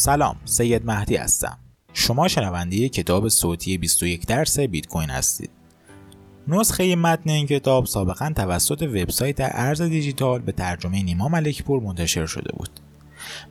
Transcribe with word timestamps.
سلام 0.00 0.36
سید 0.44 0.86
مهدی 0.86 1.16
هستم. 1.16 1.58
شما 1.92 2.28
شنونده 2.28 2.88
کتاب 2.88 3.28
صوتی 3.28 3.78
21 3.78 4.26
درس 4.26 4.60
بیت 4.60 4.86
کوین 4.86 5.10
هستید. 5.10 5.50
نسخه 6.48 6.96
متن 6.96 7.30
این 7.30 7.46
کتاب 7.46 7.86
سابقا 7.86 8.32
توسط 8.36 8.82
وبسایت 8.82 9.36
ارز 9.40 9.82
دیجیتال 9.82 10.40
به 10.40 10.52
ترجمه 10.52 11.02
نیما 11.02 11.28
ملکپور 11.28 11.82
منتشر 11.82 12.26
شده 12.26 12.52
بود. 12.52 12.70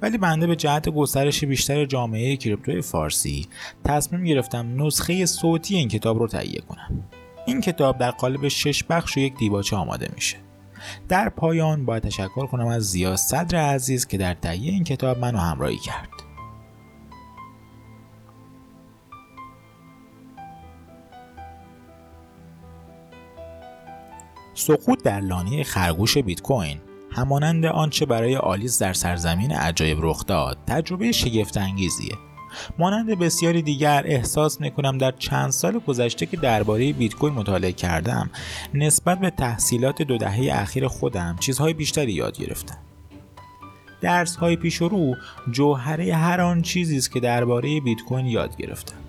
ولی 0.01 0.17
بنده 0.17 0.47
به 0.47 0.55
جهت 0.55 0.89
گسترش 0.89 1.43
بیشتر 1.43 1.85
جامعه 1.85 2.37
کریپتوی 2.37 2.81
فارسی 2.81 3.47
تصمیم 3.85 4.23
گرفتم 4.23 4.85
نسخه 4.85 5.25
صوتی 5.25 5.75
این 5.75 5.87
کتاب 5.87 6.19
رو 6.19 6.27
تهیه 6.27 6.61
کنم. 6.61 7.03
این 7.45 7.61
کتاب 7.61 7.97
در 7.97 8.11
قالب 8.11 8.47
شش 8.47 8.83
بخش 8.83 9.17
و 9.17 9.19
یک 9.19 9.37
دیباچه 9.37 9.75
آماده 9.75 10.09
میشه. 10.15 10.37
در 11.09 11.29
پایان 11.29 11.85
باید 11.85 12.03
تشکر 12.03 12.45
کنم 12.45 12.67
از 12.67 12.83
زیاد 12.83 13.15
صدر 13.15 13.57
عزیز 13.57 14.07
که 14.07 14.17
در 14.17 14.33
تهیه 14.33 14.71
این 14.71 14.83
کتاب 14.83 15.19
منو 15.19 15.37
همراهی 15.37 15.77
کرد. 15.77 16.28
سقوط 24.59 25.03
در 25.03 25.19
لانه 25.19 25.63
خرگوش 25.63 26.17
بیت 26.17 26.41
کوین 26.41 26.77
همانند 27.11 27.65
آنچه 27.65 28.05
برای 28.05 28.35
آلیس 28.35 28.81
در 28.81 28.93
سرزمین 28.93 29.51
عجایب 29.51 29.97
رخ 30.01 30.25
داد 30.25 30.57
تجربه 30.67 31.11
شگفت 31.11 31.57
انگیزیه 31.57 32.15
مانند 32.79 33.19
بسیاری 33.19 33.61
دیگر 33.61 34.03
احساس 34.05 34.61
می‌کنم 34.61 34.97
در 34.97 35.11
چند 35.11 35.49
سال 35.49 35.79
گذشته 35.79 36.25
که 36.25 36.37
درباره 36.37 36.93
بیت 36.93 37.15
کوین 37.15 37.33
مطالعه 37.33 37.71
کردم 37.71 38.29
نسبت 38.73 39.19
به 39.19 39.29
تحصیلات 39.29 40.01
دو 40.01 40.17
دهه 40.17 40.49
اخیر 40.51 40.87
خودم 40.87 41.35
چیزهای 41.39 41.73
بیشتری 41.73 42.11
یاد 42.11 42.37
گرفتم. 42.37 42.77
درس 44.01 44.35
های 44.35 44.55
پیش 44.55 44.75
رو 44.75 45.15
جوهره 45.51 46.15
هر 46.15 46.41
آن 46.41 46.61
چیزی 46.61 46.97
است 46.97 47.11
که 47.11 47.19
درباره 47.19 47.79
بیت 47.79 48.01
کوین 48.01 48.25
یاد 48.25 48.57
گرفتم. 48.57 49.08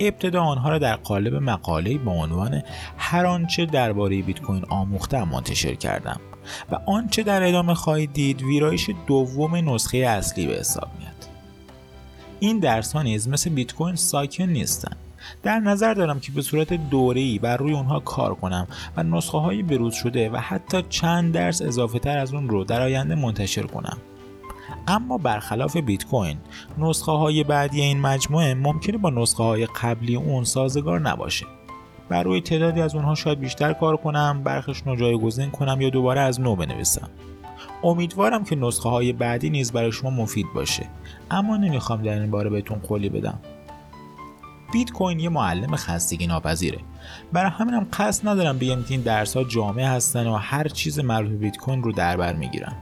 ابتدا 0.00 0.42
آنها 0.42 0.68
را 0.68 0.78
در 0.78 0.96
قالب 0.96 1.34
مقاله 1.34 1.98
با 1.98 2.12
عنوان 2.12 2.62
هر 2.98 3.26
آنچه 3.26 3.66
درباره 3.66 4.22
بیت 4.22 4.40
کوین 4.40 4.64
آموختم 4.68 5.28
منتشر 5.28 5.74
کردم 5.74 6.20
و 6.72 6.78
آنچه 6.86 7.22
در 7.22 7.48
ادامه 7.48 7.74
خواهید 7.74 8.12
دید 8.12 8.42
ویرایش 8.42 8.90
دوم 9.06 9.74
نسخه 9.74 9.98
اصلی 9.98 10.46
به 10.46 10.54
حساب 10.54 10.88
میاد. 10.98 11.10
این 12.40 12.58
درس 12.58 12.92
ها 12.92 13.02
نیز 13.02 13.28
مثل 13.28 13.50
بیت 13.50 13.74
کوین 13.74 13.96
ساکن 13.96 14.44
نیستند 14.44 14.96
در 15.42 15.58
نظر 15.58 15.94
دارم 15.94 16.20
که 16.20 16.32
به 16.32 16.42
صورت 16.42 16.72
دوره‌ای 16.72 17.38
بر 17.38 17.56
روی 17.56 17.72
اونها 17.72 18.00
کار 18.00 18.34
کنم 18.34 18.66
و 18.96 19.02
نسخه 19.02 19.38
های 19.38 19.62
بروز 19.62 19.94
شده 19.94 20.30
و 20.30 20.36
حتی 20.36 20.82
چند 20.88 21.34
درس 21.34 21.62
اضافه 21.62 21.98
تر 21.98 22.18
از 22.18 22.34
اون 22.34 22.48
رو 22.48 22.64
در 22.64 22.82
آینده 22.82 23.14
منتشر 23.14 23.62
کنم. 23.62 23.98
اما 24.88 25.18
برخلاف 25.18 25.76
بیت 25.76 26.04
کوین 26.04 26.38
نسخه 26.78 27.12
های 27.12 27.44
بعدی 27.44 27.80
این 27.80 28.00
مجموعه 28.00 28.54
ممکنه 28.54 28.98
با 28.98 29.10
نسخه 29.10 29.42
های 29.42 29.66
قبلی 29.66 30.16
اون 30.16 30.44
سازگار 30.44 31.00
نباشه. 31.00 31.46
بر 32.08 32.22
روی 32.22 32.40
تعدادی 32.40 32.80
از 32.80 32.94
اونها 32.94 33.14
شاید 33.14 33.40
بیشتر 33.40 33.72
کار 33.72 33.96
کنم 33.96 34.42
برخشون 34.44 34.92
رو 34.92 34.98
جایگزین 34.98 35.50
کنم 35.50 35.80
یا 35.80 35.90
دوباره 35.90 36.20
از 36.20 36.40
نو 36.40 36.56
بنویسم. 36.56 37.08
امیدوارم 37.82 38.44
که 38.44 38.56
نسخه 38.56 38.88
های 38.88 39.12
بعدی 39.12 39.50
نیز 39.50 39.72
برای 39.72 39.92
شما 39.92 40.10
مفید 40.10 40.46
باشه 40.54 40.86
اما 41.30 41.56
نمی‌خوام 41.56 42.02
در 42.02 42.20
این 42.20 42.30
باره 42.30 42.50
بهتون 42.50 42.78
قولی 42.78 43.08
بدم. 43.08 43.38
بیت 44.72 44.92
کوین 44.92 45.20
یه 45.20 45.28
معلم 45.28 45.76
خستگی 45.76 46.26
ناپذیره. 46.26 46.78
برای 47.32 47.50
همینم 47.50 47.86
قصد 47.92 48.28
ندارم 48.28 48.58
بگم 48.58 48.82
که 48.82 48.90
این 48.90 49.00
درس 49.00 49.36
ها 49.36 49.44
جامع 49.44 49.82
هستن 49.82 50.26
و 50.26 50.34
هر 50.34 50.68
چیز 50.68 50.98
مربوط 50.98 51.30
به 51.30 51.36
بیت 51.36 51.56
کوین 51.56 51.82
رو 51.82 51.92
در 51.92 52.16
بر 52.16 52.32
می‌گیرن. 52.32 52.72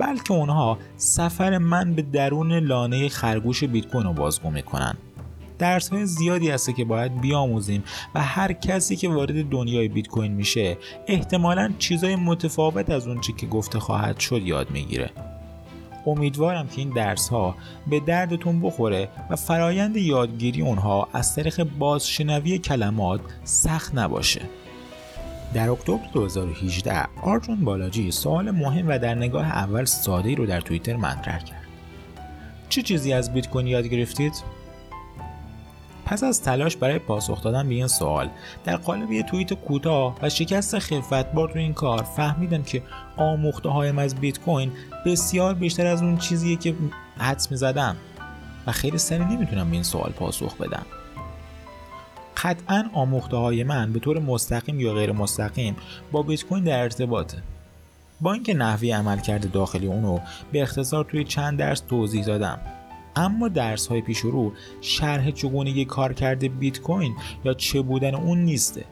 بلکه 0.00 0.32
اونها 0.32 0.78
سفر 0.96 1.58
من 1.58 1.94
به 1.94 2.02
درون 2.02 2.52
لانه 2.52 3.08
خرگوش 3.08 3.64
بیت 3.64 3.86
کوین 3.86 4.04
رو 4.04 4.12
بازگو 4.12 4.50
می‌کنن. 4.50 4.94
درس 5.58 5.88
های 5.88 6.06
زیادی 6.06 6.50
هسته 6.50 6.72
که 6.72 6.84
باید 6.84 7.20
بیاموزیم 7.20 7.84
و 8.14 8.22
هر 8.22 8.52
کسی 8.52 8.96
که 8.96 9.08
وارد 9.08 9.48
دنیای 9.48 9.88
بیت 9.88 10.06
کوین 10.06 10.32
میشه 10.32 10.76
احتمالا 11.06 11.72
چیزای 11.78 12.16
متفاوت 12.16 12.90
از 12.90 13.08
اونچه 13.08 13.32
که 13.32 13.46
گفته 13.46 13.78
خواهد 13.78 14.18
شد 14.18 14.42
یاد 14.42 14.70
می‌گیره. 14.70 15.10
امیدوارم 16.06 16.68
که 16.68 16.78
این 16.78 16.90
درس 16.90 17.28
ها 17.28 17.54
به 17.86 18.00
دردتون 18.00 18.60
بخوره 18.60 19.08
و 19.30 19.36
فرایند 19.36 19.96
یادگیری 19.96 20.60
اونها 20.60 21.08
از 21.12 21.34
طریق 21.34 21.64
بازشنوی 21.78 22.58
کلمات 22.58 23.20
سخت 23.44 23.94
نباشه. 23.94 24.40
در 25.54 25.70
اکتبر 25.70 26.06
2018 26.12 27.06
آرجون 27.22 27.64
بالاجی 27.64 28.10
سوال 28.10 28.50
مهم 28.50 28.88
و 28.88 28.98
در 28.98 29.14
نگاه 29.14 29.46
اول 29.46 29.84
ساده 29.84 30.34
رو 30.34 30.46
در 30.46 30.60
توییتر 30.60 30.96
مطرح 30.96 31.38
کرد. 31.38 31.66
چه 32.68 32.82
چیزی 32.82 33.12
از 33.12 33.32
بیت 33.32 33.48
کوین 33.48 33.66
یاد 33.66 33.86
گرفتید؟ 33.86 34.32
پس 36.06 36.24
از 36.24 36.42
تلاش 36.42 36.76
برای 36.76 36.98
پاسخ 36.98 37.42
دادن 37.42 37.68
به 37.68 37.74
این 37.74 37.86
سوال 37.86 38.28
در 38.64 38.76
قالب 38.76 39.12
یه 39.12 39.22
توییت 39.22 39.52
کوتاه 39.54 40.16
و 40.22 40.28
شکست 40.28 40.78
خفتبار 40.78 41.48
تو 41.48 41.58
این 41.58 41.74
کار 41.74 42.02
فهمیدم 42.02 42.62
که 42.62 42.82
آموخته 43.16 43.68
هایم 43.68 43.98
از 43.98 44.14
بیت 44.14 44.40
کوین 44.40 44.72
بسیار 45.06 45.54
بیشتر 45.54 45.86
از 45.86 46.02
اون 46.02 46.16
چیزیه 46.16 46.56
که 46.56 46.74
حدس 47.18 47.50
می‌زدم 47.50 47.96
و 48.66 48.72
خیلی 48.72 48.98
سریع 48.98 49.26
نمی‌تونم 49.26 49.68
به 49.68 49.74
این 49.74 49.82
سوال 49.82 50.10
پاسخ 50.10 50.56
بدم. 50.56 50.86
قطعا 52.42 52.84
آموخته 52.92 53.36
های 53.36 53.64
من 53.64 53.92
به 53.92 53.98
طور 53.98 54.18
مستقیم 54.18 54.80
یا 54.80 54.92
غیر 54.92 55.12
مستقیم 55.12 55.76
با 56.12 56.22
بیت 56.22 56.44
کوین 56.44 56.64
در 56.64 56.82
ارتباطه. 56.82 57.42
با 58.20 58.32
اینکه 58.32 58.54
نحوی 58.54 58.90
عملکرد 58.90 59.52
داخلی 59.52 59.86
اونو 59.86 60.18
به 60.52 60.62
اختصار 60.62 61.04
توی 61.04 61.24
چند 61.24 61.58
درس 61.58 61.80
توضیح 61.80 62.24
دادم 62.24 62.58
اما 63.16 63.48
درس 63.48 63.86
های 63.86 64.00
پیش 64.00 64.18
رو 64.18 64.52
شرح 64.80 65.30
چگونگی 65.30 65.84
کار 65.84 66.12
کرده 66.12 66.48
بیت 66.48 66.80
کوین 66.80 67.16
یا 67.44 67.54
چه 67.54 67.82
بودن 67.82 68.14
اون 68.14 68.38
نیسته. 68.38 68.84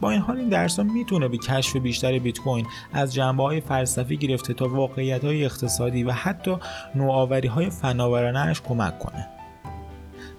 با 0.00 0.10
این 0.10 0.20
حال 0.20 0.36
این 0.36 0.48
درس 0.48 0.78
ها 0.78 0.84
می‌تونه 0.84 1.28
به 1.28 1.38
کشف 1.38 1.76
بیشتر 1.76 2.18
بیت 2.18 2.38
کوین 2.38 2.66
از 2.92 3.14
جنبه 3.14 3.42
های 3.42 3.60
فلسفی 3.60 4.16
گرفته 4.16 4.54
تا 4.54 4.68
واقعیت 4.68 5.24
های 5.24 5.44
اقتصادی 5.44 6.04
و 6.04 6.12
حتی 6.12 6.56
نوآوری 6.94 7.48
های 7.48 7.70
فناورانهاش 7.70 8.60
کمک 8.60 8.98
کنه. 8.98 9.35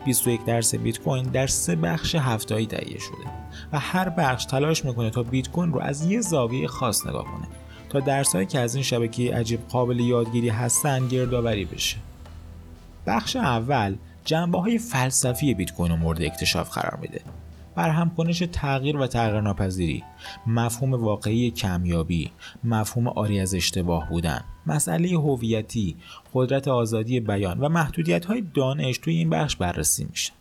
21 0.08 0.46
درس 0.46 0.76
بیت 0.76 1.00
کوین 1.00 1.24
در 1.24 1.48
سه 1.48 1.76
بخش 1.76 2.16
هفتایی 2.16 2.66
تهیه 2.66 3.00
شده 3.00 3.32
و 3.74 3.80
هر 3.80 4.10
بخش 4.10 4.46
تلاش 4.46 4.86
می‌کنه 4.86 5.10
تا 5.10 5.24
بیت 5.24 5.50
کوین 5.50 5.74
رو 5.74 5.80
از 5.80 6.06
یه 6.06 6.22
زاویه 6.22 6.68
خاص 6.68 7.08
نگاه 7.08 7.24
کنه 7.24 7.48
تا 7.90 8.00
درسهایی 8.00 8.48
که 8.48 8.60
از 8.60 8.76
این 8.76 8.84
شبکه 8.84 9.36
عجیب 9.36 9.68
قابل 9.68 10.00
یادگیری 10.00 10.50
هستن 10.50 11.08
گردآوری 11.08 11.66
بشه. 11.66 11.98
بخش 13.08 13.36
اول 13.36 13.96
جنبه 14.26 14.62
های 14.62 14.78
فلسفی 14.78 15.54
بیت 15.54 15.72
کوین 15.72 15.92
رو 15.92 15.98
مورد 15.98 16.22
اکتشاف 16.22 16.70
قرار 16.70 17.00
میده. 17.02 17.22
برهم 17.78 18.10
کنش 18.10 18.44
تغییر 18.52 18.98
و 18.98 19.08
تغییر 19.08 19.42
ناپذیری 19.42 20.04
مفهوم 20.48 20.94
واقعی 20.94 21.52
کمیابی 21.52 22.32
مفهوم 22.64 23.08
آری 23.08 23.40
از 23.40 23.54
اشتباه 23.54 24.10
بودن 24.10 24.42
مسئله 24.68 25.10
هویتی 25.10 25.96
قدرت 26.34 26.68
آزادی 26.68 27.20
بیان 27.20 27.60
و 27.60 27.70
محدودیت 27.70 28.26
های 28.26 28.44
دانش 28.54 28.98
توی 28.98 29.16
این 29.16 29.30
بخش 29.30 29.56
بررسی 29.56 30.08
میشه. 30.10 30.34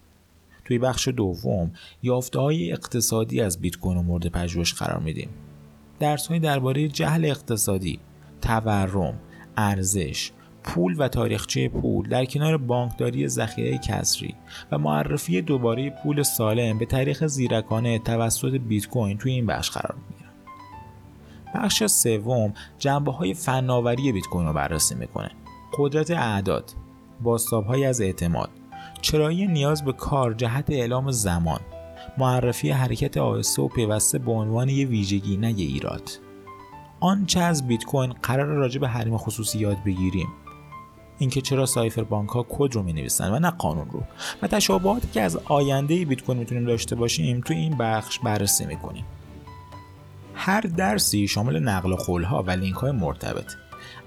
توی 0.65 0.79
بخش 0.79 1.09
دوم 1.09 1.71
یافته 2.03 2.39
های 2.39 2.73
اقتصادی 2.73 3.41
از 3.41 3.61
بیت 3.61 3.77
کوین 3.77 3.99
مورد 3.99 4.27
پژوهش 4.27 4.75
قرار 4.75 5.01
میدیم. 5.01 5.29
درس 6.01 6.27
های 6.27 6.39
درباره 6.39 6.89
جهل 6.89 7.25
اقتصادی 7.25 8.01
تورم 8.43 9.19
ارزش 9.57 10.31
پول 10.67 10.95
و 10.99 11.09
تاریخچه 11.09 11.69
پول 11.69 12.09
در 12.09 12.25
کنار 12.25 12.57
بانکداری 12.57 13.29
ذخیره 13.29 13.79
کسری 13.79 14.35
و 14.73 14.79
معرفی 14.79 15.43
دوباره 15.43 15.91
پول 15.91 16.23
سالم 16.23 16.79
به 16.79 16.87
طریق 16.87 17.27
زیرکانه 17.27 17.99
توسط 17.99 18.51
بیت 18.51 18.87
کوین 18.87 19.19
توی 19.19 19.33
این 19.33 19.47
بخش 19.47 19.71
قرار 19.71 19.95
می‌گیرن. 20.09 20.31
بخش 21.55 21.85
سوم 21.85 22.55
جنبه 22.79 23.13
های 23.13 23.35
فناوری 23.35 24.13
بیت 24.13 24.27
کوین 24.27 24.47
رو 24.47 24.53
بررسی 24.53 24.95
می‌کنه. 24.95 25.31
قدرت 25.79 26.11
اعداد، 26.11 26.73
باستابهایی 27.23 27.85
از 27.85 28.01
اعتماد، 28.01 28.51
چرایی 29.03 29.47
نیاز 29.47 29.85
به 29.85 29.93
کار 29.93 30.35
جهت 30.35 30.71
اعلام 30.71 31.11
زمان، 31.11 31.61
معرفی 32.19 32.71
حرکت 32.71 33.17
آهسته 33.17 33.63
و 33.63 33.69
پیوسته 33.69 34.19
به 34.19 34.33
عنوان 34.33 34.69
یه 34.69 34.87
ویژگی 34.87 35.37
نه 35.37 35.61
یه 35.61 35.67
ایراد. 35.67 36.11
آنچه 37.01 37.41
از 37.41 37.67
بیت 37.67 37.85
کوین 37.85 38.13
قرار 38.13 38.47
راجع 38.47 38.81
به 38.81 38.89
حریم 38.89 39.17
خصوصی 39.17 39.59
یاد 39.59 39.77
بگیریم 39.87 40.29
اینکه 41.19 41.41
چرا 41.41 41.67
سایفر 41.67 42.03
بانک 42.03 42.29
ها 42.29 42.47
کد 42.49 42.75
رو 42.75 42.83
می 42.83 42.93
نویسن 42.93 43.33
و 43.33 43.39
نه 43.39 43.51
قانون 43.51 43.91
رو. 43.91 44.03
و 44.43 44.47
تشابهاتی 44.47 45.09
که 45.13 45.23
از 45.23 45.37
آینده 45.37 46.05
بیت 46.05 46.23
کوین 46.23 46.39
می‌تونیم 46.39 46.65
داشته 46.65 46.97
باشیم 46.97 47.41
تو 47.41 47.55
این 47.55 47.77
بخش 47.79 48.19
بررسی 48.19 48.67
می‌کنیم. 48.67 49.05
هر 50.35 50.61
درسی 50.61 51.29
شامل 51.29 51.59
نقل 51.59 51.95
قول 51.95 52.25
ها 52.25 52.43
و 52.43 52.51
لینک 52.51 52.75
های 52.75 52.91
مرتبط. 52.91 53.53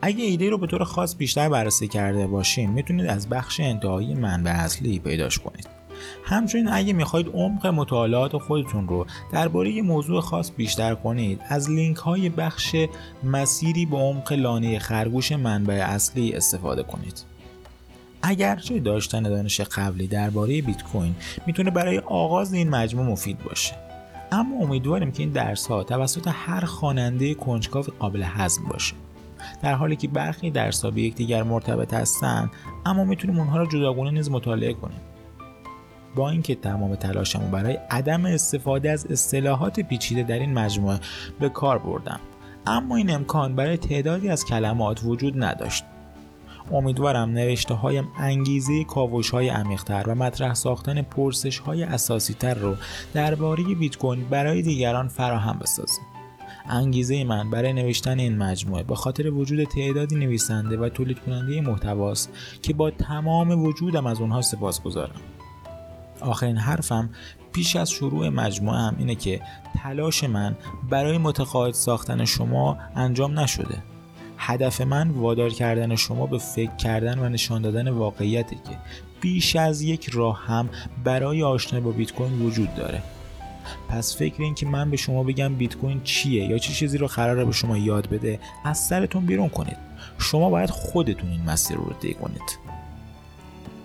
اگه 0.02 0.24
ایده 0.24 0.50
رو 0.50 0.58
به 0.58 0.68
طور 0.68 0.84
خاص 0.84 1.16
بیشتر 1.16 1.50
بررسی 1.50 1.88
کرده 1.88 2.28
باشیم 2.28 2.70
می‌تونید 2.70 3.06
از 3.06 3.30
بخش 3.30 3.60
انتهایی 3.60 4.16
منبع 4.16 4.52
اصلی 4.52 5.00
پیداش 5.00 5.40
کنید. 5.40 5.79
همچنین 6.24 6.68
اگه 6.72 6.94
می‌خواید 6.94 7.28
عمق 7.28 7.68
مطالعات 7.68 8.38
خودتون 8.38 8.88
رو 8.88 9.06
درباره 9.32 9.82
موضوع 9.82 10.22
خاص 10.22 10.52
بیشتر 10.58 10.96
کنید 10.96 11.42
از 11.50 11.70
لینک 11.70 11.98
های 11.98 12.30
بخش 12.30 12.76
مسیری 13.24 13.86
به 13.86 13.98
عمق 13.98 14.34
لانه 14.34 14.80
خرگوش 14.80 15.32
منبع 15.32 15.86
اصلی 15.90 16.34
استفاده 16.34 16.84
کنید. 16.84 17.24
اگرچه 18.22 18.80
داشتن 18.80 19.24
دانش 19.24 19.62
قبلی 19.62 20.08
درباره 20.08 20.62
بیت 20.62 20.84
کوین 20.84 21.16
می‌تونه 21.46 21.72
برای 21.72 21.98
آغاز 21.98 22.54
این 22.54 22.70
مجموع 22.70 23.06
مفید 23.06 23.44
باشه. 23.44 23.76
اما 24.32 24.56
امیدواریم 24.58 25.12
که 25.12 25.24
این 25.24 25.32
درس 25.32 25.68
ها 25.68 25.84
توسط 25.84 26.28
هر 26.32 26.66
خواننده 26.66 27.34
کنجکاو 27.34 27.86
قابل 28.00 28.24
هضم 28.26 28.62
باشه. 28.70 28.94
در 29.64 29.74
حالی 29.74 29.96
که 29.96 30.08
برخی 30.08 30.52
درس 30.52 30.86
ها 30.86 30.92
به 30.92 31.02
یکدیگر 31.02 31.44
مرتبط 31.44 31.94
هستند 31.94 32.52
اما 32.86 33.04
می‌تونیم 33.04 33.40
اونها 33.40 33.58
را 33.58 33.66
جداگانه 33.66 34.12
نیز 34.12 34.32
مطالعه 34.32 34.74
کنیم. 34.74 35.00
با 36.16 36.30
اینکه 36.30 36.56
تمام 36.56 36.96
تلاشمو 36.96 37.48
برای 37.48 37.78
عدم 37.90 38.26
استفاده 38.26 38.92
از 38.92 39.06
اصطلاحات 39.06 39.80
پیچیده 39.80 40.24
در 40.24 40.40
این 40.40 40.54
مجموعه 40.54 41.00
به 41.40 41.50
کار 41.50 41.78
بردم 41.78 42.20
اما 42.68 42.96
این 42.96 43.10
امکان 43.10 43.56
برای 43.56 43.78
تعدادی 43.78 44.30
از 44.30 44.46
کلمات 44.46 45.02
وجود 45.04 45.44
نداشت 45.44 45.84
امیدوارم 46.72 47.30
نوشته 47.30 47.74
هایم 47.74 48.08
انگیزه 48.18 48.84
کاوش 48.84 49.30
های 49.30 49.50
عمیقتر 49.50 50.04
و 50.08 50.16
مطرح 50.16 50.54
ساختن 50.54 51.02
پرسش 51.02 51.60
های 51.60 51.84
اساسی 51.84 52.34
تر 52.34 52.54
رو 52.54 52.76
درباره 53.14 53.64
بیت 53.64 53.98
کوین 53.98 54.30
برای 54.30 54.62
دیگران 54.62 55.08
فراهم 55.08 55.60
بسازیم. 55.60 56.04
انگیزه 56.70 57.24
من 57.24 57.50
برای 57.50 57.74
نوشتن 57.74 58.20
این 58.20 58.38
مجموعه 58.38 58.84
به 58.84 58.96
خاطر 58.96 59.30
وجود 59.30 59.64
تعدادی 59.64 60.16
نویسنده 60.16 60.78
و 60.78 60.90
تولید 60.90 61.20
کننده 61.20 61.62
محتواست 61.62 62.30
که 62.62 62.74
با 62.74 62.92
تمام 62.92 63.64
وجودم 63.64 64.06
از 64.06 64.22
اونها 64.22 64.42
سپاس 64.42 64.82
گذارم. 64.82 65.22
آخرین 66.24 66.58
حرفم 66.58 67.10
پیش 67.54 67.76
از 67.76 67.92
شروع 67.92 68.30
مجموعه 68.30 68.78
هم 68.80 68.96
اینه 69.00 69.16
که 69.16 69.42
تلاش 69.84 70.24
من 70.24 70.56
برای 70.90 71.18
متقاعد 71.18 71.74
ساختن 71.74 72.26
شما 72.26 72.78
انجام 72.96 73.40
نشده. 73.40 73.84
هدف 74.38 74.82
من 74.82 75.10
وادار 75.10 75.50
کردن 75.50 75.96
شما 75.96 76.26
به 76.26 76.38
فکر 76.38 76.76
کردن 76.76 77.20
و 77.20 77.30
نشان 77.30 77.62
دادن 77.62 77.88
واقعیتی 77.90 78.56
که 78.56 78.78
بیش 79.22 79.56
از 79.56 79.82
یک 79.82 80.10
راه 80.10 80.46
هم 80.46 80.70
برای 81.04 81.44
آشنایی 81.44 81.86
با 81.86 81.92
بیت 81.92 82.12
کوین 82.12 82.42
وجود 82.42 82.76
داره. 82.76 83.02
پس 83.90 84.18
فکر 84.18 84.42
این 84.42 84.56
که 84.56 84.66
من 84.66 84.92
به 84.92 84.98
شما 84.98 85.24
بگم 85.24 85.56
بیت 85.56 85.76
کوین 85.76 86.02
چیه 86.04 86.46
یا 86.46 86.58
چه 86.58 86.74
چیزی 86.74 86.98
رو 86.98 87.08
قراره 87.08 87.46
به 87.46 87.52
شما 87.52 87.78
یاد 87.78 88.10
بده 88.10 88.40
از 88.66 88.78
سرتون 88.78 89.26
بیرون 89.26 89.50
کنید. 89.50 89.78
شما 90.20 90.50
باید 90.50 90.70
خودتون 90.70 91.30
این 91.30 91.42
مسیر 91.44 91.78
رو 91.78 91.94
طی 92.02 92.14
کنید. 92.14 92.69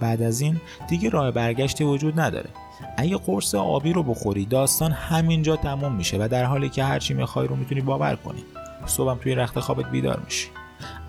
بعد 0.01 0.23
از 0.23 0.41
این 0.41 0.61
دیگه 0.89 1.09
راه 1.09 1.31
برگشتی 1.31 1.85
وجود 1.85 2.21
نداره. 2.21 2.51
اگه 2.97 3.17
قرص 3.17 3.55
آبی 3.55 3.93
رو 3.93 4.03
بخوری 4.03 4.45
داستان 4.45 4.93
همینجا 4.93 5.57
تموم 5.57 5.93
میشه 5.93 6.17
و 6.21 6.29
در 6.29 6.45
حالی 6.45 6.69
که 6.69 6.85
هرچی 6.85 7.15
می‌خوای 7.15 7.49
رو 7.49 7.57
می‌تونی 7.57 7.81
باور 7.81 8.17
کنی. 8.17 8.45
صبحم 8.87 9.19
توی 9.19 9.35
رخت 9.35 9.61
خوابت 9.61 9.91
بیدار 9.91 10.21
میشی. 10.25 10.49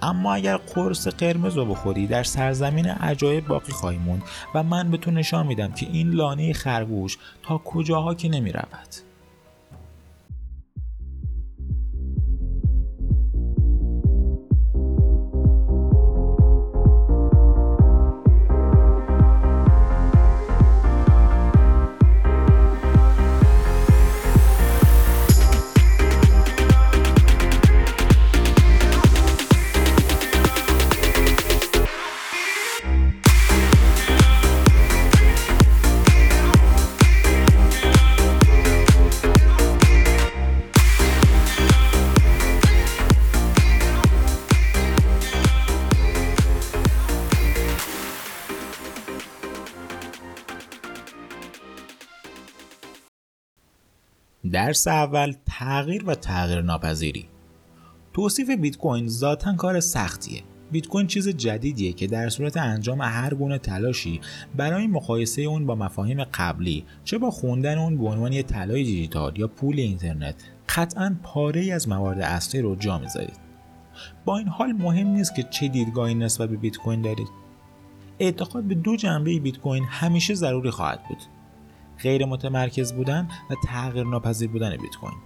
اما 0.02 0.34
اگر 0.34 0.58
قرص 0.58 1.08
قرمز 1.08 1.58
رو 1.58 1.66
بخوری 1.66 2.08
در 2.08 2.24
سرزمین 2.24 2.88
عجایب 2.88 3.48
باقی 3.48 3.72
خواهی 3.72 3.98
موند 3.98 4.24
و 4.56 4.64
من 4.64 4.92
به 4.92 4.98
تو 4.98 5.12
نشان 5.12 5.48
میدم 5.48 5.72
که 5.72 5.88
این 5.92 6.10
لانه 6.10 6.54
خرگوش 6.54 7.18
تا 7.44 7.58
کجاها 7.58 8.16
که 8.16 8.30
نمی‌رود. 8.30 8.96
درس 54.56 54.88
اول 54.88 55.34
تغییر 55.46 56.04
و 56.06 56.16
تغییر 56.16 56.62
ناپذیری. 56.62 57.26
توصیف 58.14 58.50
بیت 58.50 58.78
کوین 58.78 59.08
ذاتا 59.08 59.56
کار 59.56 59.80
سختیه. 59.80 60.44
بیت 60.72 60.88
کوین 60.88 61.08
چیز 61.08 61.30
جدیدیه 61.30 61.94
که 61.94 62.08
در 62.08 62.30
صورت 62.30 62.58
انجام 62.58 63.02
هر 63.02 63.34
گونه 63.34 63.58
تلاشی 63.58 64.22
برای 64.58 64.88
مقایسه 64.88 65.42
اون 65.42 65.66
با 65.66 65.76
مفاهیم 65.76 66.24
قبلی 66.24 66.86
چه 67.04 67.18
با 67.18 67.32
خوندن 67.32 67.78
اون 67.78 67.98
به 67.98 68.06
عنوان 68.06 68.34
یه 68.34 68.44
طلای 68.44 68.84
دیجیتال 68.84 69.40
یا 69.40 69.48
پول 69.48 69.80
اینترنت 69.80 70.36
قطعا 70.76 71.16
پاره 71.24 71.62
ای 71.62 71.72
از 71.72 71.90
موارد 71.90 72.22
اصلی 72.22 72.62
رو 72.62 72.76
جا 72.76 73.00
می‌ذارید. 73.00 73.40
با 74.26 74.38
این 74.38 74.48
حال 74.48 74.72
مهم 74.72 75.08
نیست 75.08 75.36
که 75.36 75.44
چه 75.44 75.68
دیدگاهی 75.68 76.16
نسبت 76.16 76.50
به 76.50 76.58
بیت 76.58 76.78
کوین 76.78 77.02
دارید. 77.02 77.30
اعتقاد 78.20 78.64
به 78.64 78.76
دو 78.76 78.96
جنبه 78.96 79.40
بیت 79.40 79.58
کوین 79.58 79.84
همیشه 79.84 80.34
ضروری 80.34 80.70
خواهد 80.70 81.04
بود. 81.10 81.35
غیر 82.04 82.26
متمرکز 82.26 82.94
بودن 82.94 83.28
و 83.50 83.54
تغییر 83.68 84.06
ناپذیر 84.06 84.50
بودن 84.50 84.78
بیت 84.78 84.96
کوین. 84.96 85.18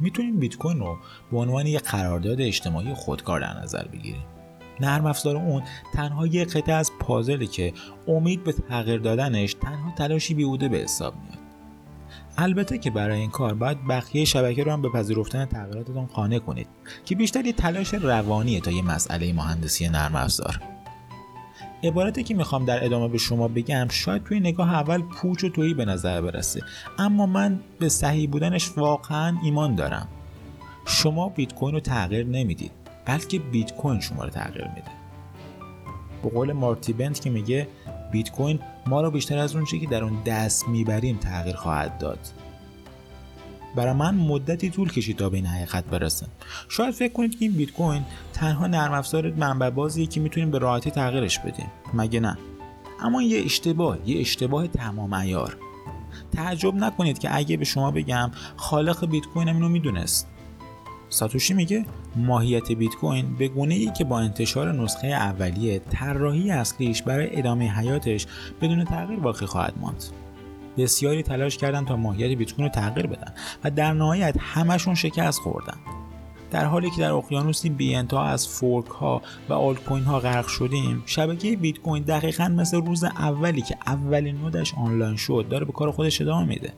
می‌تونیم 0.00 0.38
بیت 0.38 0.56
کوین 0.56 0.78
رو 0.78 0.98
به 1.32 1.38
عنوان 1.38 1.66
یک 1.66 1.82
قرارداد 1.82 2.40
اجتماعی 2.40 2.94
خودکار 2.94 3.40
در 3.40 3.60
نظر 3.62 3.88
بگیریم. 3.88 4.24
نرم 4.80 5.06
افزار 5.06 5.36
اون 5.36 5.62
تنها 5.94 6.26
یک 6.26 6.56
قطعه 6.56 6.74
از 6.74 6.90
پازلی 7.00 7.46
که 7.46 7.72
امید 8.08 8.44
به 8.44 8.52
تغییر 8.52 8.98
دادنش 8.98 9.54
تنها 9.54 9.92
تلاشی 9.98 10.34
بیهوده 10.34 10.68
به 10.68 10.76
حساب 10.76 11.14
میاد. 11.14 11.38
البته 12.38 12.78
که 12.78 12.90
برای 12.90 13.20
این 13.20 13.30
کار 13.30 13.54
باید 13.54 13.86
بقیه 13.88 14.24
شبکه 14.24 14.64
رو 14.64 14.72
هم 14.72 14.82
به 14.82 14.88
پذیرفتن 14.88 15.44
تغییراتتون 15.44 16.06
قانع 16.06 16.38
کنید 16.38 16.68
که 17.04 17.14
بیشتر 17.14 17.46
یه 17.46 17.52
تلاش 17.52 17.94
روانیه 17.94 18.60
تا 18.60 18.70
یه 18.70 18.82
مسئله 18.82 19.32
مهندسی 19.32 19.88
نرم 19.88 20.16
افزار. 20.16 20.75
عبارتی 21.84 22.22
که 22.22 22.34
می‌خوام 22.34 22.64
در 22.64 22.84
ادامه 22.84 23.08
به 23.08 23.18
شما 23.18 23.48
بگم 23.48 23.88
شاید 23.90 24.24
توی 24.24 24.40
نگاه 24.40 24.74
اول 24.74 25.02
پوچ 25.02 25.44
و 25.44 25.48
تویی 25.48 25.74
به 25.74 25.84
نظر 25.84 26.20
برسه. 26.20 26.62
اما 26.98 27.26
من 27.26 27.60
به 27.78 27.88
صحیح 27.88 28.30
بودنش 28.30 28.72
واقعا 28.76 29.36
ایمان 29.42 29.74
دارم. 29.74 30.08
شما 30.86 31.28
بیت 31.28 31.54
کوین 31.54 31.74
رو 31.74 31.80
تغییر 31.80 32.26
نمی‌دید 32.26 32.70
بلکه 33.04 33.38
بیت 33.38 33.74
کوین 33.74 34.00
شما 34.00 34.24
رو 34.24 34.30
تغییر 34.30 34.68
میده. 34.68 34.90
به 36.22 36.30
قول 36.30 36.52
مارتی 36.52 36.92
بنت 36.92 37.20
که 37.20 37.30
میگه 37.30 37.68
بیت 38.12 38.30
کوین 38.30 38.60
ما 38.86 39.00
رو 39.00 39.10
بیشتر 39.10 39.38
از 39.38 39.56
اون 39.56 39.64
که 39.64 39.86
در 39.90 40.04
اون 40.04 40.22
دست 40.26 40.68
می‌بریم 40.68 41.16
تغییر 41.16 41.56
خواهد 41.56 41.98
داد. 41.98 42.18
برای 43.76 43.92
من 43.92 44.14
مدتی 44.14 44.70
طول 44.70 44.92
کشید 44.92 45.16
تا 45.16 45.28
به 45.28 45.36
این 45.36 45.46
حقیقت 45.46 45.84
برسم. 45.84 46.26
شاید 46.68 46.94
فکر 46.94 47.12
کنید 47.12 47.38
که 47.38 47.44
این 47.44 47.52
بیت 47.52 47.70
کوین 47.70 48.02
تنها 48.32 48.66
نرم 48.66 48.92
افزار 48.92 49.32
منبع 49.32 49.70
بازیه 49.70 50.06
که 50.06 50.20
می‌تونیم 50.20 50.50
به 50.50 50.58
راحتی 50.58 50.90
تغییرش 50.90 51.38
بدیم. 51.38 51.66
مگه 51.94 52.20
نه؟ 52.20 52.38
اما 53.00 53.22
یه 53.22 53.44
اشتباه 53.44 53.98
یه 54.06 54.20
اشتباه 54.20 54.66
تمام 54.66 55.14
عیار. 55.14 55.56
تعجب 56.32 56.74
نکنید 56.74 57.18
که 57.18 57.36
اگه 57.36 57.56
به 57.56 57.64
شما 57.64 57.90
بگم 57.90 58.30
خالق 58.56 59.06
بیت 59.06 59.26
کوین 59.26 59.48
اینو 59.48 59.68
می‌دونست. 59.68 60.28
ساتوشی 61.08 61.54
میگه 61.54 61.84
ماهیت 62.16 62.72
بیت 62.72 62.94
کوین 62.94 63.36
به 63.36 63.48
گونه 63.48 63.74
ای 63.74 63.90
که 63.90 64.04
با 64.04 64.20
انتشار 64.20 64.72
نسخه 64.72 65.06
اولیه 65.06 65.78
طراحی 65.78 66.50
اصلیش 66.50 67.02
برای 67.02 67.38
ادامه 67.38 67.70
حیاتش 67.70 68.26
بدون 68.60 68.84
تغییر 68.84 69.20
باقی 69.20 69.46
خواهد 69.46 69.74
ماند. 69.80 70.04
بسیاری 70.76 71.22
تلاش 71.22 71.56
کردن 71.56 71.84
تا 71.84 71.96
ماهیت 71.96 72.38
بیت 72.38 72.52
کوین 72.52 72.68
رو 72.68 72.72
تغییر 72.74 73.06
بدن 73.06 73.32
و 73.64 73.70
در 73.70 73.92
نهایت 73.92 74.36
همشون 74.38 74.94
شکست 74.94 75.40
خوردن. 75.40 75.76
در 76.50 76.64
حالی 76.64 76.90
که 76.90 77.00
در 77.00 77.12
اقیانوسی 77.12 77.70
بی 77.70 77.96
از 77.96 78.48
fork 78.48 78.86
ها 78.86 79.22
و 79.48 79.52
آلت 79.52 79.84
کوین 79.84 80.04
ها 80.04 80.20
غرق 80.20 80.46
شدیم 80.48 81.02
شبکه 81.06 81.56
بیت 81.56 81.78
کوین 81.78 82.02
دقیقا 82.02 82.48
مثل 82.48 82.76
روز 82.76 83.04
اولی 83.04 83.62
که 83.62 83.76
اولین 83.86 84.36
node 84.36 84.61
ش 84.61 84.74
آنلاین 84.74 85.16
شد 85.16 85.46
داره 85.50 85.64
به 85.64 85.72
کار 85.72 85.90
خودش 85.90 86.20
ادامه 86.20 86.46
میده. 86.46 86.72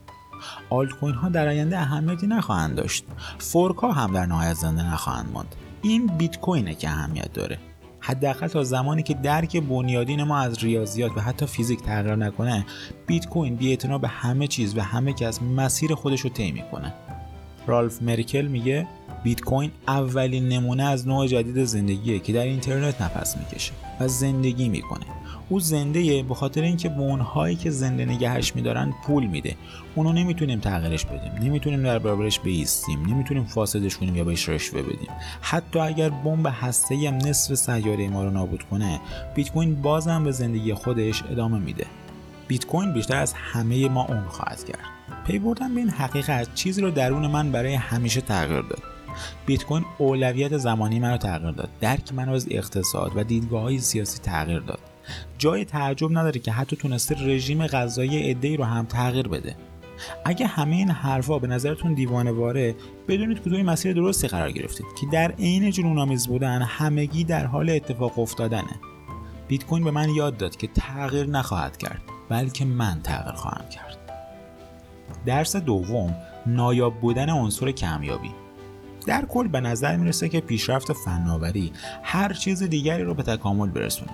آلت 0.70 0.92
کوین 0.92 1.14
ها 1.14 1.28
در 1.28 1.48
آینده 1.48 1.78
اهمیتی 1.78 2.26
نخواهند 2.26 2.76
داشت. 2.76 3.04
fork 3.38 3.76
ها 3.76 3.92
هم 3.92 4.12
در 4.12 4.26
نهایت 4.26 4.54
زنده 4.54 4.92
نخواهند 4.92 5.32
ماند. 5.32 5.54
این 5.82 6.06
بیت 6.06 6.40
کوینه 6.40 6.74
که 6.74 6.88
اهمیت 6.88 7.32
داره. 7.32 7.58
حداقل 8.08 8.46
تا 8.46 8.64
زمانی 8.64 9.02
که 9.02 9.14
درک 9.14 9.56
بنیادین 9.56 10.22
ما 10.22 10.38
از 10.38 10.64
ریاضیات 10.64 11.12
و 11.16 11.20
حتی 11.20 11.46
فیزیک 11.46 11.82
تغییر 11.82 12.16
نکنه 12.16 12.66
بیت 13.06 13.28
کوین 13.28 13.56
بی 13.56 13.76
به 13.76 14.08
همه 14.08 14.46
چیز 14.46 14.76
و 14.76 14.80
همه 14.80 15.12
کس 15.12 15.42
مسیر 15.42 15.94
خودش 15.94 16.20
رو 16.20 16.30
طی 16.30 16.52
می‌کنه. 16.52 16.94
رالف 17.66 18.02
مرکل 18.02 18.46
میگه 18.46 18.86
بیت 19.24 19.40
کوین 19.40 19.70
اولین 19.88 20.48
نمونه 20.48 20.82
از 20.84 21.08
نوع 21.08 21.26
جدید 21.26 21.64
زندگیه 21.64 22.18
که 22.18 22.32
در 22.32 22.42
اینترنت 22.42 23.02
نفس 23.02 23.36
می‌کشه 23.36 23.72
و 24.00 24.08
زندگی 24.08 24.68
می‌کنه. 24.68 25.06
او 25.48 25.60
زنده 25.60 26.22
به 26.22 26.34
خاطر 26.34 26.62
اینکه 26.62 26.88
به 26.88 27.00
اونهایی 27.00 27.56
که 27.56 27.70
زنده 27.70 28.04
نگهش 28.04 28.56
میدارن 28.56 28.94
پول 29.06 29.26
میده. 29.26 29.56
اونو 29.94 30.12
نمی‌تونیم 30.12 30.60
تغییرش 30.60 31.04
بدیم. 31.04 31.32
نمی‌تونیم 31.42 31.82
در 31.82 31.98
برابرش 31.98 32.40
بیستیم. 32.40 33.06
نمی‌تونیم 33.06 33.44
فاسدش 33.44 33.96
کنیم 33.96 34.16
یا 34.16 34.24
بهش 34.24 34.48
رشوه 34.48 34.82
بدیم. 34.82 35.08
حتی 35.40 35.78
اگر 35.78 36.08
بمب 36.08 36.46
هسته‌ای 36.60 37.06
هم 37.06 37.14
نصف 37.14 37.54
سیاره 37.54 38.08
ما 38.08 38.24
رو 38.24 38.30
نابود 38.30 38.62
کنه 38.62 39.00
بیت 39.34 39.50
کوین 39.50 39.82
بازم 39.82 40.24
به 40.24 40.32
زندگی 40.32 40.74
خودش 40.74 41.22
ادامه 41.30 41.58
میده. 41.58 41.86
بیت 42.48 42.66
کوین 42.66 42.92
بیشتر 42.92 43.16
از 43.16 43.32
همه 43.32 43.88
ما 43.88 44.04
اون 44.04 44.24
خواهد 44.28 44.64
کرد. 44.64 44.78
پی 45.26 45.38
بردن 45.38 45.74
به 45.74 45.80
این 45.80 45.90
حقیقت 45.90 46.54
چیزی 46.54 46.82
رو 46.82 46.90
درون 46.90 47.26
من 47.26 47.52
برای 47.52 47.74
همیشه 47.74 48.20
تغییر 48.20 48.60
داد. 48.60 48.82
بیت 49.46 49.64
کوین 49.64 49.84
اولویت 49.98 50.56
زمانی 50.56 50.98
من 50.98 51.10
رو 51.10 51.16
تغییر 51.16 51.50
داد. 51.50 51.68
درک 51.80 52.14
من 52.14 52.28
از 52.28 52.46
اقتصاد 52.50 53.12
و 53.16 53.24
دیدگاه 53.24 53.62
های 53.62 53.78
سیاسی 53.78 54.18
تغییر 54.18 54.60
داد. 54.60 54.80
جای 55.38 55.64
تعجب 55.64 56.18
نداره 56.18 56.40
که 56.40 56.52
حتی 56.52 56.76
تونسته 56.76 57.14
رژیم 57.26 57.66
غذایی 57.66 58.30
عدهای 58.30 58.56
رو 58.56 58.64
هم 58.64 58.86
تغییر 58.86 59.28
بده. 59.28 59.56
اگه 60.24 60.46
همه 60.46 60.76
این 60.76 60.90
حرفا 60.90 61.38
به 61.38 61.46
نظرتون 61.46 61.94
دیوانه 61.94 62.32
واره 62.32 62.74
بدونید 63.08 63.42
توی 63.42 63.62
مسیر 63.62 63.92
درستی 63.92 64.28
قرار 64.28 64.52
گرفتید 64.52 64.86
که 65.00 65.06
در 65.12 65.32
عین 65.32 65.70
جنونآمیز 65.70 66.28
بودن 66.28 66.62
همگی 66.62 67.24
در 67.24 67.46
حال 67.46 67.70
اتفاق 67.70 68.18
افتادنه. 68.18 68.80
بیت 69.48 69.66
کوین 69.66 69.84
به 69.84 69.90
من 69.90 70.10
یاد 70.10 70.36
داد 70.36 70.56
که 70.56 70.66
تغییر 70.66 71.26
نخواهد 71.26 71.76
کرد 71.76 72.00
بلکه 72.28 72.64
من 72.64 73.00
تغییر 73.02 73.34
خواهم 73.34 73.68
کرد. 73.68 73.98
درس 75.26 75.56
دوم 75.56 76.14
نایاب 76.46 77.00
بودن 77.00 77.30
عنصر 77.30 77.70
کمیابی. 77.70 78.30
در 79.06 79.24
کل 79.24 79.48
به 79.48 79.60
نظر 79.60 79.96
می‌رسه 79.96 80.28
که 80.28 80.40
پیشرفت 80.40 80.92
فناوری 80.92 81.72
هر 82.02 82.32
چیز 82.32 82.62
دیگری 82.62 83.02
رو 83.02 83.14
به 83.14 83.22
تکامل 83.22 83.68
برسونه. 83.68 84.10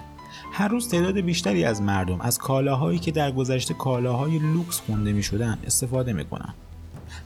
هر 0.53 0.69
روز 0.69 0.89
تعداد 0.89 1.21
بیشتری 1.21 1.65
از 1.65 1.83
مردم 1.83 2.21
از 2.21 2.39
کالاهایی 2.39 2.99
که 2.99 3.11
در 3.11 3.33
گذشته 3.33 3.75
کالاهای 3.75 4.39
لوکس 4.39 4.81
خونده 4.81 5.13
می 5.13 5.23
شدن 5.23 5.59
استفاده 5.67 6.13
می 6.13 6.25
کنن. 6.25 6.55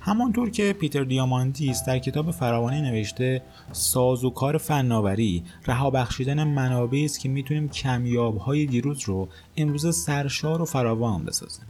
همانطور 0.01 0.51
که 0.51 0.73
پیتر 0.73 1.05
دیاماندیس 1.05 1.85
در 1.87 1.99
کتاب 1.99 2.31
فراوانی 2.31 2.81
نوشته 2.81 3.43
ساز 3.73 4.25
و 4.25 4.31
کار 4.31 4.59
فناوری 4.59 5.45
رها 5.67 5.91
بخشیدن 5.91 6.45
منابعی 6.45 7.05
است 7.05 7.21
که 7.21 7.29
می‌تونیم 7.29 7.69
کمیاب 7.69 8.37
های 8.37 8.67
دیروز 8.67 9.03
رو 9.05 9.29
امروز 9.57 9.97
سرشار 9.97 10.63
و 10.63 10.65
فراوان 10.65 11.25
بسازیم 11.25 11.65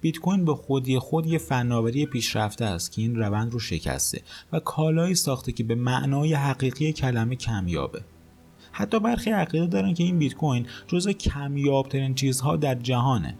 بیت 0.00 0.18
کوین 0.18 0.44
به 0.44 0.54
خودی 0.54 0.98
خود 0.98 1.26
یه 1.26 1.38
فناوری 1.38 2.06
پیشرفته 2.06 2.64
است 2.64 2.92
که 2.92 3.02
این 3.02 3.16
روند 3.16 3.52
رو 3.52 3.58
شکسته 3.58 4.22
و 4.52 4.60
کالایی 4.60 5.14
ساخته 5.14 5.52
که 5.52 5.64
به 5.64 5.74
معنای 5.74 6.34
حقیقی 6.34 6.92
کلمه 6.92 7.36
کمیابه 7.36 8.02
حتی 8.72 9.00
برخی 9.00 9.30
عقیده 9.30 9.66
دارن 9.66 9.94
که 9.94 10.04
این 10.04 10.18
بیت 10.18 10.34
کوین 10.34 10.66
جزو 10.86 11.12
کمیابترین 11.12 12.14
چیزها 12.14 12.56
در 12.56 12.74
جهانه. 12.74 13.34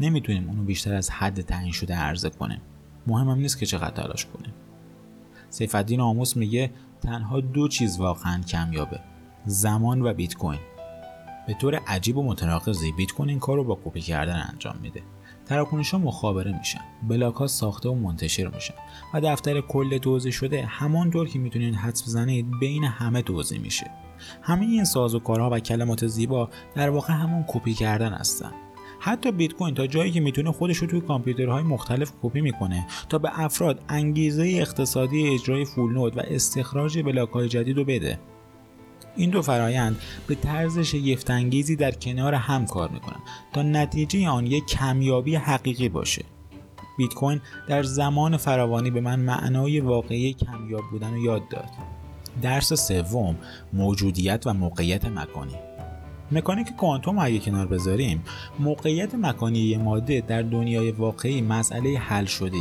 نمی‌تونیم 0.00 0.48
اونو 0.48 0.62
بیشتر 0.62 0.94
از 0.94 1.10
حد 1.10 1.40
تعیین 1.40 1.72
شده 1.72 1.94
عرضه 1.94 2.30
کنیم. 2.30 2.60
مهمم 3.06 3.38
نیست 3.38 3.58
که 3.58 3.66
چقدر 3.66 4.02
تلاش 4.02 4.26
کنیم. 4.26 4.52
سیف 5.50 5.74
الدین 5.74 6.00
آموس 6.00 6.36
میگه 6.36 6.70
تنها 7.00 7.40
دو 7.40 7.68
چیز 7.68 7.98
واقعا 7.98 8.42
کمیابه 8.42 9.00
زمان 9.46 10.02
و 10.02 10.14
بیت 10.14 10.34
کوین. 10.34 10.60
به 11.46 11.54
طور 11.54 11.74
عجیب 11.74 12.16
و 12.16 12.22
متناقضی 12.22 12.92
بیت 12.92 13.12
کوین 13.12 13.28
این 13.28 13.38
کار 13.38 13.56
رو 13.56 13.64
با 13.64 13.78
کپی 13.84 14.00
کردن 14.00 14.46
انجام 14.52 14.76
میده. 14.82 15.02
تراکنش 15.46 15.90
ها 15.90 15.98
مخابره 15.98 16.58
میشن. 16.58 16.80
block 17.08 17.34
ها 17.34 17.46
ساخته 17.46 17.88
و 17.88 17.94
منتشر 17.94 18.48
میشن. 18.48 18.74
و 19.14 19.20
دفتر 19.20 19.60
کل 19.60 19.98
توزیع 19.98 20.32
شده 20.32 20.64
همانطور 20.66 21.28
که 21.28 21.38
می‌تونید 21.38 21.74
حدس 21.74 22.02
بزنید 22.02 22.46
بین 22.60 22.84
همه 22.84 23.22
توزیع 23.22 23.60
میشه. 23.60 23.90
همه 24.42 24.66
این 24.66 24.84
سازوکارها 24.84 25.50
و 25.50 25.58
کلمات 25.58 26.06
زیبا 26.06 26.48
در 26.74 26.90
واقع 26.90 27.14
همون 27.14 27.44
کپی 27.48 27.74
کردن 27.74 28.12
هستن. 28.12 28.52
حتی 29.00 29.32
بیت 29.32 29.52
کوین 29.52 29.74
تا 29.74 29.86
جایی 29.86 30.12
که 30.12 30.20
می‌تونه 30.20 30.52
خودش 30.52 30.76
رو 30.76 30.86
توی 30.86 31.00
کامپیوترهای 31.00 31.62
مختلف 31.62 32.12
کپی 32.22 32.40
می‌کنه 32.40 32.86
تا 33.08 33.18
به 33.18 33.40
افراد 33.40 33.84
انگیزه 33.88 34.42
اقتصادی 34.42 35.34
اجرای 35.34 35.64
فول 35.64 35.92
نود 35.92 36.16
و 36.16 36.20
استخراج 36.20 36.98
بلاک 36.98 37.30
های 37.30 37.48
جدید 37.48 37.76
رو 37.76 37.84
بده. 37.84 38.18
این 39.16 39.30
دو 39.30 39.42
فرایند 39.42 39.96
به 40.26 40.34
طرز 40.34 40.78
شگفتانگیزی 40.78 41.76
در 41.76 41.90
کنار 41.90 42.34
هم 42.34 42.66
کار 42.66 42.88
می‌کنن 42.88 43.20
تا 43.52 43.62
نتیجه 43.62 44.28
آن 44.28 44.46
یک 44.46 44.66
کمیابی 44.66 45.36
حقیقی 45.36 45.88
باشه. 45.88 46.24
بیت 46.98 47.14
کوین 47.14 47.40
در 47.68 47.82
زمان 47.82 48.36
فراوانی 48.36 48.90
به 48.90 49.00
من 49.00 49.20
معنای 49.20 49.80
واقعی 49.80 50.32
کمیاب 50.32 50.82
بودن 50.90 51.10
رو 51.10 51.24
یاد 51.24 51.48
داد. 51.48 51.68
درس 52.42 52.72
سوم 52.72 53.36
موجودیت 53.72 54.46
و 54.46 54.52
موقعیت 54.52 55.04
مکانی. 55.04 55.54
مکانیک 56.32 56.68
کوانتوم 56.76 57.18
اگه 57.18 57.38
کنار 57.38 57.66
بذاریم 57.66 58.24
موقعیت 58.58 59.14
مکانی 59.14 59.58
یه 59.58 59.78
ماده 59.78 60.20
در 60.20 60.42
دنیای 60.42 60.90
واقعی 60.90 61.42
مسئله 61.42 61.98
حل 61.98 62.24
شده 62.24 62.58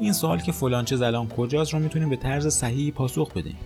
این 0.00 0.12
سوال 0.12 0.40
که 0.40 0.52
فلان 0.52 0.84
چه 0.84 1.02
الان 1.02 1.28
کجاست 1.28 1.74
رو 1.74 1.80
می‌تونیم 1.80 2.10
به 2.10 2.16
طرز 2.16 2.46
صحیحی 2.48 2.90
پاسخ 2.90 3.32
بدیم. 3.32 3.56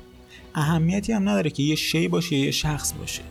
اهمیتی 0.54 1.12
هم 1.12 1.28
نداره 1.28 1.50
که 1.50 1.62
یه 1.62 1.74
شی 1.74 2.08
باشه 2.08 2.36
یه 2.36 2.50
شخص 2.50 2.92
باشه. 2.92 3.22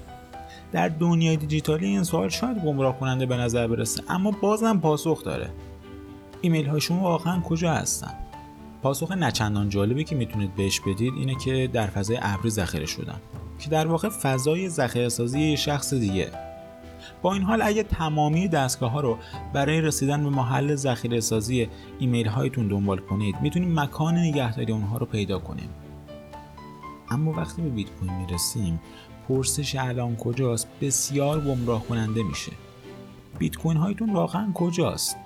در 0.71 0.89
دنیای 0.89 1.38
دیجیتالی 1.38 1.86
این 1.86 2.03
سوال 2.03 2.29
شاید 2.29 2.57
گمراه 2.57 3.00
کننده 3.00 3.25
به 3.25 3.38
نظر 3.38 3.67
برسه 3.67 4.03
اما 4.09 4.31
بازم 4.31 4.79
پاسخ 4.79 5.24
داره. 5.24 5.50
ایمیل 6.41 6.67
های 6.67 6.81
شما 6.81 7.01
واقعا 7.01 7.41
کجا 7.41 7.74
هستن؟ 7.74 8.13
پاسخ 8.83 9.12
نچندان 9.12 9.69
جالبی 9.69 10.03
که 10.03 10.15
می‌تونید 10.15 10.55
بهش 10.55 10.79
بدید 10.79 11.13
اینه 11.13 11.36
که 11.36 11.69
در 11.74 11.88
فضای 11.88 12.19
ابری 12.21 12.50
ذخیره 12.50 12.86
شدن 12.86 13.19
که 13.59 13.69
در 13.69 13.88
واقع 13.88 14.09
فضای 14.09 14.69
ذخیره 14.69 15.09
سازی 15.09 15.39
یه 15.39 15.55
شخص 15.55 15.93
دیگه. 15.93 16.31
با 17.21 17.33
این 17.33 17.43
حال 17.43 17.62
اگه 17.62 17.83
تمامی 17.83 18.47
دستگاه 18.47 18.91
ها 18.91 19.01
رو 19.01 19.17
برای 19.53 19.81
رسیدن 19.81 20.24
به 20.24 20.29
محل 20.29 20.75
ذخیره 20.75 21.19
سازی 21.19 21.67
ایمیل 22.00 22.27
هایتون 22.27 22.67
دنبال 22.67 22.97
کنید 22.97 23.36
می‌تونید 23.41 23.79
مکان 23.79 24.17
نگهداری 24.17 24.74
اونها 24.74 24.97
رو 24.97 25.05
پیدا 25.05 25.39
کنیم 25.39 25.69
اما 27.10 27.32
وقتی 27.32 27.62
به 27.62 27.70
بیت 27.70 27.88
کوین 27.90 28.14
می‌رسیم 28.14 28.80
پرسش 29.28 29.76
الان 29.76 30.16
کجاست 30.16 30.68
بسیار 30.82 31.42
گمراه 31.42 31.84
کننده 31.84 32.24
میشه. 32.24 32.52
بیت 33.40 33.56
کوین 33.56 33.78
هایتون 33.78 34.14
واقعا 34.14 34.52
کجاست؟ 34.54 35.18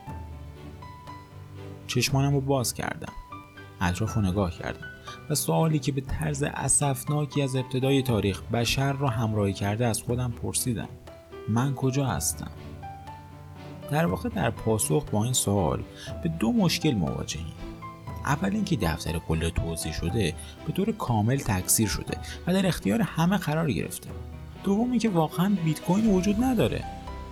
چشمانم 1.87 2.33
رو 2.33 2.41
باز 2.41 2.73
کردم. 2.73 3.13
اطراف 3.81 4.13
رو 4.13 4.21
نگاه 4.21 4.51
کردم 4.51 4.87
و 5.29 5.35
سوالی 5.35 5.79
که 5.79 5.91
به 5.91 6.01
طرز 6.01 6.43
اسفناکی 6.43 7.41
از 7.41 7.55
ابتدای 7.55 8.01
تاریخ 8.01 8.41
بشر 8.41 8.93
را 8.93 9.09
همراهی 9.09 9.53
کرده 9.53 9.85
از 9.85 10.01
خودم 10.01 10.31
پرسیدم. 10.31 10.89
من 11.49 11.73
کجا 11.73 12.05
هستم؟ 12.05 12.51
در 13.91 14.05
واقع 14.05 14.29
در 14.29 14.49
پاسخ 14.49 15.05
با 15.11 15.23
این 15.23 15.33
سوال 15.33 15.83
به 16.23 16.29
دو 16.29 16.51
مشکل 16.51 16.91
مواجهیم. 16.91 17.53
اول 18.31 18.55
اینکه 18.55 18.75
دفتر 18.75 19.19
کل 19.19 19.49
توضیح 19.49 19.93
شده 19.93 20.33
به 20.67 20.73
طور 20.73 20.91
کامل 20.91 21.37
تکثیر 21.37 21.87
شده 21.87 22.17
و 22.47 22.53
در 22.53 22.67
اختیار 22.67 23.01
همه 23.01 23.37
قرار 23.37 23.71
گرفته. 23.71 24.09
دوم 24.63 24.91
اینکه 24.91 25.09
واقعا 25.09 25.57
بیت 25.65 25.81
کوین 25.81 26.13
وجود 26.13 26.43
نداره. 26.43 26.83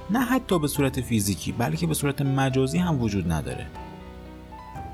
نه 0.10 0.20
حتی 0.20 0.60
به 0.60 0.68
صورت 0.68 1.02
فیزیکی 1.02 1.52
بلکه 1.52 1.88
به 1.88 1.94
صورت 1.94 2.22
مجازی 2.22 2.78
هم 2.78 3.02
وجود 3.02 3.32
نداره. 3.32 3.66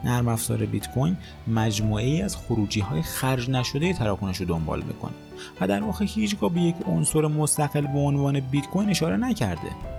نرم 0.04 0.28
افزار 0.28 0.66
بیت 0.66 0.92
کوین 0.92 1.18
مجموعه 1.48 2.06
ای 2.06 2.22
از 2.22 2.38
خروجی 2.38 2.80
های 2.80 3.02
خرج 3.02 3.50
نشده 3.50 3.94
تراکنش 3.94 4.38
رو 4.38 4.46
دنبال 4.46 4.82
می‌کنه 4.82 5.14
و 5.62 5.68
در 5.68 5.84
واقع 5.84 6.06
هیچگاه 6.06 6.54
به 6.54 6.62
یک 6.62 6.76
عنصر 6.86 7.28
مستقل 7.28 7.88
به 7.88 8.00
عنوان 8.00 8.40
بیت 8.40 8.68
کوین 8.68 8.90
اشاره 8.90 9.18
نکرده. 9.18 9.95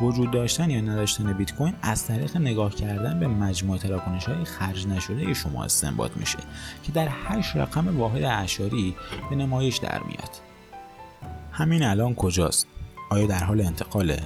وجود 0.00 0.30
داشتن 0.30 0.70
یا 0.70 0.80
نداشتن 0.80 1.32
بیت 1.32 1.54
کوین 1.54 1.74
از 1.82 2.06
طریق 2.06 2.36
نگاه 2.36 2.74
کردن 2.74 3.20
به 3.20 3.26
مجموعه 3.26 3.78
تراکنش 3.78 4.24
های 4.24 4.44
خرج 4.44 4.86
نشده 4.86 5.34
شما 5.34 5.64
استنباط 5.64 6.16
میشه 6.16 6.38
که 6.82 6.92
در 6.92 7.08
8 7.10 7.56
رقم 7.56 7.98
واحد 7.98 8.22
اعشاری 8.22 8.96
به 9.30 9.36
نمایش 9.36 9.76
در 9.76 10.02
میاد. 10.02 10.30
همین 11.52 11.82
الان 11.82 12.14
کجاست؟ 12.14 12.66
آیا 13.10 13.26
در 13.26 13.44
حال 13.44 13.60
انتقاله؟ 13.60 14.22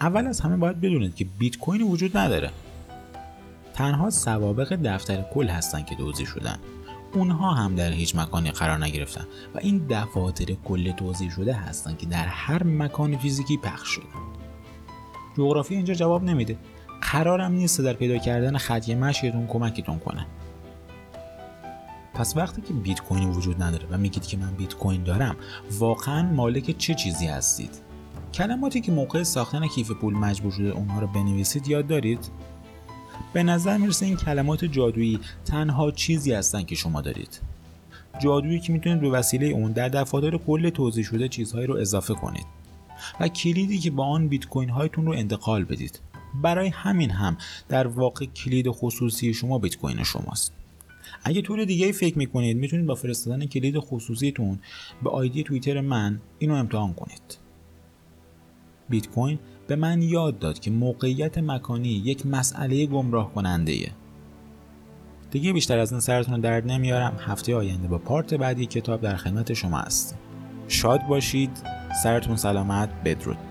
اول 0.00 0.26
از 0.26 0.40
همه 0.40 0.56
باید 0.56 0.80
بدونید 0.80 1.14
که 1.14 1.24
بیت 1.24 1.56
کوین 1.56 1.82
وجود 1.82 2.16
نداره. 2.16 2.50
تنها 3.74 4.10
سوابق 4.10 4.78
دفتر 4.84 5.24
کل 5.34 5.48
هستند 5.48 5.86
که 5.86 5.94
توضیح 5.94 6.26
شدن. 6.26 6.58
اونها 7.12 7.54
هم 7.54 7.74
در 7.74 7.90
هیچ 7.90 8.16
مکانی 8.16 8.50
قرار 8.50 8.84
نگرفتن 8.84 9.24
و 9.54 9.58
این 9.58 9.86
دفاتر 9.90 10.44
کل 10.64 10.92
توضیح 10.92 11.30
شده 11.30 11.52
هستند 11.52 11.98
که 11.98 12.06
در 12.06 12.26
هر 12.26 12.62
مکان 12.62 13.18
فیزیکی 13.18 13.56
پخش 13.56 13.88
شدن 13.88 14.47
جغرافی 15.38 15.74
اینجا 15.74 15.94
جواب 15.94 16.24
نمیده. 16.24 16.56
قرارم 17.12 17.52
نیست 17.52 17.80
در 17.80 17.92
پیدا 17.92 18.18
کردن 18.18 18.56
خطی 18.56 18.94
مشیتون 18.94 19.46
کمکتون 19.46 19.98
کنه. 19.98 20.26
پس 22.14 22.36
وقتی 22.36 22.62
که 22.62 22.72
بیت 22.72 23.00
کوین 23.00 23.28
وجود 23.28 23.62
نداره 23.62 23.86
و 23.90 23.98
میگید 23.98 24.26
که 24.26 24.36
من 24.36 24.50
بیت 24.50 24.74
کوین 24.74 25.02
دارم 25.02 25.36
واقعا 25.78 26.22
مالک 26.32 26.78
چه 26.78 26.94
چیزی 26.94 27.26
هستید؟ 27.26 27.70
کلماتی 28.34 28.80
که 28.80 28.92
موقع 28.92 29.22
ساختن 29.22 29.66
کیف 29.66 29.90
پول 29.90 30.14
مجبور 30.14 30.52
شده 30.52 30.68
اونها 30.68 31.00
رو 31.00 31.06
بنویسید 31.06 31.68
یاد 31.68 31.86
دارید؟ 31.86 32.30
به 33.32 33.42
نظر 33.42 33.76
می‌رسه 33.76 34.06
این 34.06 34.16
کلمات 34.16 34.64
جادویی 34.64 35.20
تنها 35.44 35.90
چیزی 35.90 36.32
هستن 36.32 36.62
که 36.62 36.74
شما 36.74 37.00
دارید. 37.00 37.40
جادویی 38.22 38.60
که 38.60 38.72
می‌تونید 38.72 39.00
به 39.00 39.10
وسیله 39.10 39.46
اون 39.46 39.72
در 39.72 39.88
دفاتر 39.88 40.36
کل 40.36 40.70
توضیح 40.70 41.04
شده 41.04 41.28
چیزهایی 41.28 41.66
رو 41.66 41.76
اضافه 41.76 42.14
کنید. 42.14 42.57
و 43.20 43.28
کلیدی 43.28 43.78
که 43.78 43.90
با 43.90 44.06
آن 44.06 44.28
بیت 44.28 44.46
کوین 44.46 44.70
هایتون 44.70 45.06
رو 45.06 45.12
انتقال 45.12 45.64
بدید. 45.64 46.00
برای 46.42 46.68
همین 46.68 47.10
هم 47.10 47.36
در 47.68 47.86
واقع 47.86 48.26
کلید 48.26 48.70
خصوصی 48.70 49.34
شما 49.34 49.58
بیت 49.58 49.76
کوین 49.76 50.02
شماست. 50.02 50.52
اگه 51.24 51.42
طور 51.42 51.64
دیگه 51.64 51.92
فکر 51.92 52.18
می‌کنید 52.18 52.56
می‌تونید 52.56 52.86
با 52.86 52.94
فرستادن 52.94 53.46
کلید 53.46 53.78
خصوصیتون 53.78 54.58
به 55.02 55.10
آیدی 55.10 55.42
توییتر 55.42 55.80
من 55.80 56.20
اینو 56.38 56.54
امتحان 56.54 56.94
کنید. 56.94 57.38
بیت 58.88 59.08
کوین 59.08 59.38
به 59.66 59.76
من 59.76 60.02
یاد 60.02 60.38
داد 60.38 60.58
که 60.58 60.70
موقعیت 60.70 61.38
مکانی 61.38 61.88
یک 61.88 62.26
مسئله 62.26 62.86
گمراه 62.86 63.34
کننده 63.34 63.72
ایه. 63.72 63.92
دیگه 65.30 65.52
بیشتر 65.52 65.78
از 65.78 65.92
این 65.92 66.00
سرتون 66.00 66.34
رو 66.34 66.40
درد 66.40 66.66
نمیارم. 66.66 67.16
هفته 67.20 67.56
آینده 67.56 67.88
با 67.88 67.98
پارت 67.98 68.34
بعدی 68.34 68.66
کتاب 68.66 69.00
در 69.00 69.16
خدمت 69.16 69.52
شما 69.52 69.78
هستیم 69.78 70.18
شاد 70.68 71.06
باشید. 71.06 71.77
سرتون 72.02 72.36
سلامت 72.36 72.88
بدرود. 73.04 73.47